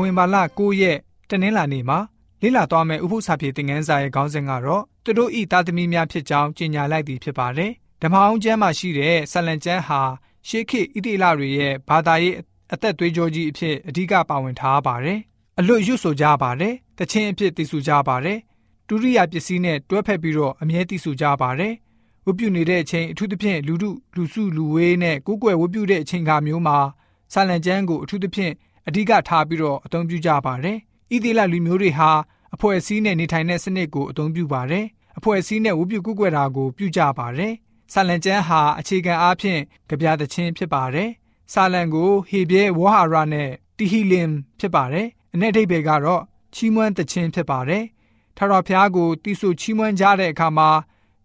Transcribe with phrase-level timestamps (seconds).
[0.00, 0.98] ဝင်ဘာလ9ရက်
[1.30, 1.98] တနင်္လာနေ့မှာ
[2.42, 10.00] လေ့လာသွားမယ့်ဥပုသ္စာပြေသင်ခန်းစာရဲ့ခေါင်းစဉ်ကတော့သူတို့ဤသားသမီးများဖြစ်ကြောင်းကြေညာလိုက်သည်ဖြစ်ပါတယ်။ဓမ္မအောင်ကျမ်းမှာရှိတဲ့ဆလံကျမ်းဟာ
[10.48, 12.34] ရှေးခေတ်ဣတိလတွေရဲ့ဘာသာရေး
[12.72, 15.18] အသက်သွေးကြောကြီးအဖြစ်အဓိကပါဝင်ထားပါတယ်။
[15.58, 18.38] အလွတ်ရွတ်ဆိုကြပါတယ်။တခြင်းအဖြစ်သိဆိုကြပါတယ်။
[18.88, 21.74] ဒုတိယပစ္စည်းနဲ့တွဲဖက်ပြီးတော့အမြဲသိဆိုကြပါတယ်။
[22.26, 26.78] ဝတ်ပြုနေတဲ့အချိန်အထူးသဖြင့်လူထုလူစုလူဝေးနဲ့ကိုယ်ကွယ်ဝတ်ပြုတဲ့အချိန်ခါမျိုးမှာ
[27.32, 28.52] ဆလံကျမ်းကိုအထူးသဖြင့်
[28.88, 30.78] အဓိကထားပြီးတော့အသုံးပြုကြပါတယ်။
[31.12, 32.10] ဣသေလလူမျိုးတွေဟာ
[32.54, 34.84] အဖွဲ့အစည်းနဲ့နေထိုင်တဲ့စနစ်ကိုအသုံးပြုပါတယ်။
[35.18, 37.52] အဖွဲ့အစည်းနဲ့ဝုပြုကုကွယ်တာကိုပြုကြပါတယ်။
[37.92, 41.10] ဆာလံကျမ်းဟာအခြေခံအားဖြင့်ကြပြသခြင်းဖြစ်ပါတယ်။
[41.52, 46.22] ဆာလံကိုဟေဘဲဝဟာရနဲ့တီဟီလင်ဖြစ်ပါတယ်။အ내အဓိပ္ပာယ်ကတော့
[46.54, 47.84] ချီးမွမ်းသခြင်းဖြစ်ပါတယ်။
[48.36, 50.70] ထာဝရဘုရားကိုတီးဆိုချီးမွမ်းကြတဲ့အခါမှာ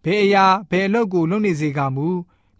[0.04, 2.08] ဘယ်အရာဘယ်အလုပ်ကိုလုပ်နေစေကမူ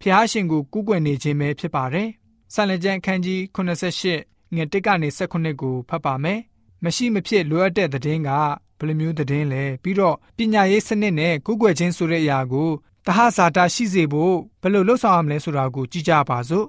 [0.01, 2.09] ဘုရားရှင်ကိုကူးကွယ်နေခြင်းပဲဖြစ်ပါတယ်။
[2.55, 6.41] ဆာလံကျမ်းအခန်းကြီး88 ငွေ1ကနေ18ကိုဖတ်ပါမယ်။
[6.85, 8.31] မရှိမဖြစ်လိုအပ်တဲ့သတင်းက
[8.79, 12.69] ဘယ်လိုမျိုးသတင်းလဲပြီးတော့ပညာရေးစနစ်နဲ့ကိုယ်ွယ်ချင်းဆိုတဲ့အရာကို
[13.07, 16.67] တဟဇာတာရှိစေဖို့ဘယ်လိုလှုပ်ဆောင်ရမလဲဆိုတာကိုကြည့်ကြပါစို့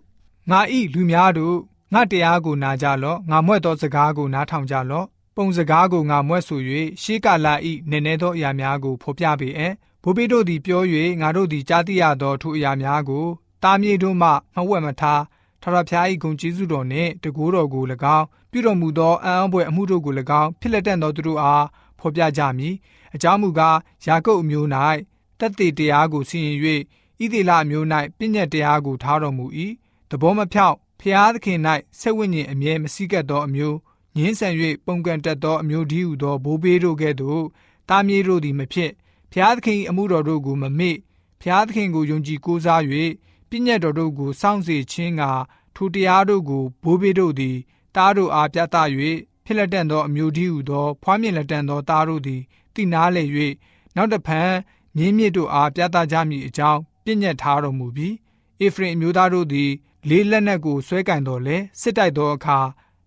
[0.49, 1.57] ငါဤလူများတို့
[1.93, 6.59] ငါတရားကိုနာကြလော့ငါမွဲ့သောစကားကိုနားထောင်ကြလော့ပုံစကားကိုငါမွဲ့ဆို၍
[7.01, 10.81] ရှေးကာလဤနည်းနည်းသောအရာများကိုဖော်ပြပေအံ့ဘိုးဘေးတို့သည်ပြော၍
[11.21, 13.25] ငါတို့သည်ကြားသိရသောထိုအရာများကို
[13.63, 15.21] တားမြေတို့မှမဝက်မထား
[15.61, 17.83] ထာဝရဘုရား၏ဂုဏ်ကျေးဇူးတော်နှင့်တကူတော်ကို၎
[18.17, 21.65] င်းပြုတော်မူသောအံ့ဩဖွယ်အမှုတို့ကို၎င်းဖြစ်လက်တတ်သောသူတို့အား
[21.99, 22.75] ဖော်ပြကြမည်
[23.15, 24.67] အကြောင်းမူကားယာကုပ်အမျိုး၌
[25.39, 26.57] တက်တေတရားကိုစီရင်၍
[27.21, 27.85] ဣသေလအမျိုး၌
[28.17, 29.45] ပြည့်ညက်တရားကိုထားတော်မူ၏
[30.09, 31.59] တဘောမဖြောက်ဖျားသခင်၌
[31.99, 33.77] ဆက်ဝိညာဉ်အမြဲမစည်းကပ်သောအမျိုး
[34.17, 34.53] ငင်းဆန်၍
[34.85, 37.43] ပုံကန်တက်သောအမျိုးဒီဟုသောဘိုးဘေးတို့ကဲ့သို့
[37.89, 38.91] တားမြေးတို့သည်မဖြစ်
[39.31, 40.97] ဖျားသခင်အမှုတော်တို့ကိုမမေ့
[41.41, 42.81] ဖျားသခင်ကိုယုံကြည်ကိုးစား၍
[43.51, 45.23] ပြည့်ညက်တော်တို့ကိုစောင့်စေခြင်းက
[45.75, 47.57] ထိုတရားတို့ကိုဘိုးဘေးတို့သည်
[47.95, 48.75] တားတို့အားပြသ၍
[49.45, 52.41] ဖြစ်လက်တန်သောအမျိုးဒီဟုသော ဖွားမြင်လက်တန်သောသားတို့သည်
[52.75, 53.23] တိနာလေ၍
[53.95, 54.51] နောက်တဖန်
[54.97, 58.15] မြင်းမြစ်တို့အားပြသကြမည်အကြောင်းပြည့်ညတ်ထားတော်မူပြီး
[58.59, 59.71] အေဖရင်အမျိုးသားတို့သည်
[60.09, 62.59] လေးလက်နက်ကိုဆွဲကင်တော်လဲစစ်တိုက်သောအခါ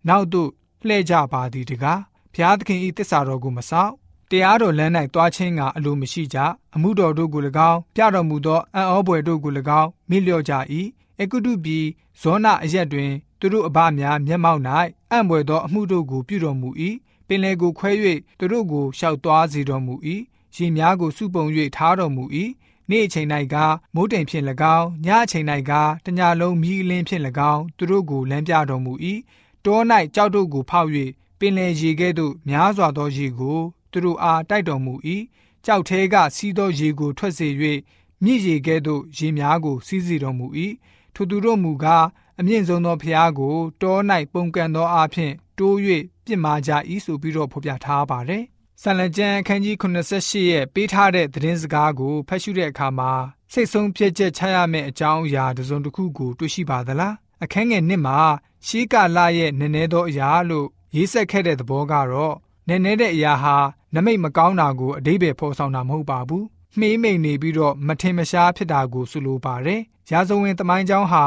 [0.09, 0.51] နောက်သို့
[0.87, 2.01] လှည့်ကြပါသည်တကား
[2.33, 3.93] ဘုရားသခင်၏တစ္ဆာတော်ကိုမဆောက်
[4.31, 6.39] တရားတော်လမ်း၌တွားခြင်းကအလိုမရှိကြ
[6.75, 10.53] အမှုတော်တို့ကို၎င်းပြတော်မူသောအံ့ဩဖွယ်တို့ကို၎င်းမိလျော့ကြ၏
[11.21, 11.85] အကုတုပြည်
[12.21, 14.63] ဇောနအရက်တွင်သူတို့အဘများမျက်မှောက်၌
[15.11, 16.69] အံ့ဖွယ်သောအမှုတို့ကိုပြုတော်မူ၏
[17.29, 17.91] ပင်လေကိုခွဲ၍
[18.39, 19.95] သူတို့ကိုရှောက်သွားစေတော်မူ၏
[20.57, 21.45] ရေများကိုစုပုံ၍
[21.77, 22.25] ထားတော်မူ၏
[22.91, 23.57] နေ့အချိန်၌က
[23.95, 24.45] မိုးတိမ်ဖြင့်၎
[24.77, 25.73] င်းညအချိန်၌က
[26.05, 28.93] တညလုံးမြည်လင်းဖြင့်၎င်းသူတို့ကိုလမ်းပြတော်မူ၏
[29.65, 29.81] တော၌
[30.15, 30.89] ကြောက်တို့ကိုဖောက်၍
[31.39, 33.59] ပင်လေရေကဲ့သို့များစွာသောရေကို
[33.95, 34.95] သူတို့အားတိုက်တော်မူ၏
[35.65, 37.49] ကြောက်သေးကစီးသောရေကိုထွက်စေ၍
[38.25, 40.47] မြစ်ရေကဲ့သို့ရေများကို စီးစေတော်မူ၏
[41.15, 42.07] ထိုသူတို့မူကား
[42.41, 43.97] အမြင့်ဆုံးသောဖျားကိုတော၌
[44.33, 45.77] ပုံကန်သောအဖျင်တိုး၍
[46.25, 46.71] ပြစ်မှားကြ၏
[47.05, 48.43] ဆိုပြီးတော့ဖော်ပြထားပါတယ်။
[48.83, 53.13] ဆန်လကျမ်းအခန်းကြီး88ရဲ့ပေးထားတဲ့သတင်းစကားကိုဖတ်ရှုတဲ့အခါမှာ
[53.53, 58.19] စိတ်ဆုံးဖြတ်ချက်ချရမယ့်အကြောင်းအရာတစ်စုံတစ်ခုကိုတွေ့ရှိပါသလား။အခန်းငယ်နှစ်မှာ
[58.67, 60.67] ရှေးကာလရဲ့နည်းနည်းသောအရာလို့
[60.97, 62.35] ရေးဆက်ခဲ့တဲ့သဘောကတော့
[62.69, 63.57] နည်းနည်းတဲ့အရာဟာ
[63.95, 66.45] နမိတ်မကောင်းတာကိုအတိပယ်ဖော်ဆောင်တာမဟုတ်ပါဘူး။
[66.79, 69.81] မှေးမိန်နေပြီးတော့မထင်မရှားဖြစ်တာကိုဆိုလိုပါတယ်။
[70.11, 71.25] ရာဇဝင်သမိုင်းကြောင်းဟာ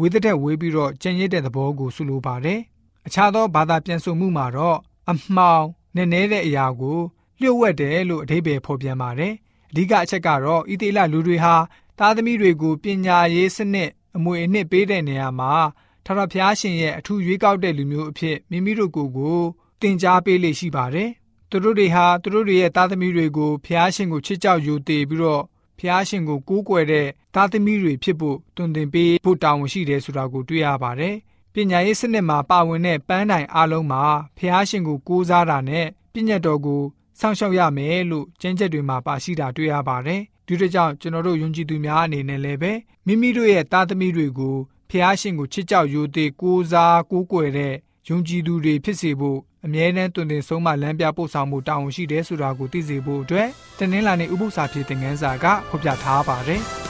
[0.00, 2.60] ဝေသတဲ့ဝေးပြီးတော့ကြံ့ရစ်တဲ့သဘောကိုဆိုလိုပါတယ်။
[3.06, 4.78] အခြားသောဘာသာပြန်ဆိုမှုမှာတော့
[5.10, 5.64] အမှောင်
[5.96, 6.98] နဲ့နေတဲ့အရာကို
[7.40, 9.32] လျှို့ဝှက်တယ်လို့အဓိပ္ပာယ်ဖော်ပြန်ပါတယ်။
[9.70, 11.54] အဓိကအချက်ကတော့ဣသေလလူတွေဟာ
[11.98, 15.52] သားသမီးတွေကိုပညာရေးစနစ်အမွေအနှစ်ပေးတဲ့နေရာမှာ
[16.04, 19.40] ထာဝရဘုရားရှင်ရဲ့အထူးရွေးကောက်တဲ့လူမျိုးအဖြစ်မိမိတို့ကိုယ်ကို
[19.82, 21.10] တင် जा ပေးလေရှိပါတယ်။
[21.50, 25.42] သူတို့တွေဟာသူတို့တွေရဲ့သားသမီးတွေကိုဘုရားရှင်ကိုချစ်ကြောက်ယူတည်ပြီးတော့
[25.78, 31.14] ဖျားရှင်ကိုကိုးကွယ်တဲ့သားသမီးတွေဖြစ်ဖို့တွင်တင်ပေးဖို့တာဝန်ရှိတယ်ဆိုတာကိုတွေ့ရပါတယ်။
[31.54, 34.02] ပညာရေးစနစ်မှာပါဝင်တဲ့ပန်းတိုင်အလုံးမှာ
[34.38, 36.82] ဖျားရှင်ကိုကိုးစားတာနဲ့ပြည့်ညတ်တော်ကို
[37.20, 42.72] စောင့်ရှောက်ရမယ်လို့ကျင့်ချက်တွေမှာပါရှိတာတွေ့ရပါတယ်။ဒီတို့ကြောင့်ကျွန်တော်တို့ယုံကြည်သူများအနေနဲ့လည်းပဲ
[43.06, 44.56] မိမိတို့ရဲ့သားသမီးတွေကို
[44.90, 47.74] ဖျားရှင်ကိုချစ်ကြောက်ရိုသေကိုးစားကိုးကွယ်တဲ့
[48.08, 53.48] ယုံကြည်သူတွေဖြစ်စေဖို့ အမြဲတမ်းတွင်တင်ဆုံးမလမ်းပြပို့ဆောင်မှုတာဝန်ရှိတယ်ဆိုတာကိုသိစေဖို့အတွက်
[53.78, 56.62] တနင်္လာနေ့ဥပုသ္စာဖြစ်တဲ့ငန်းစာကဖော်ပြထားပါတယ်။